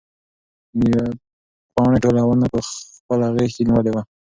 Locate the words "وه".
3.93-4.01